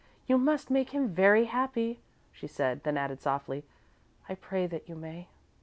[0.25, 1.99] You must make him very happy,"
[2.31, 3.63] she said, then added, softly:
[4.27, 5.27] "I pray that you may."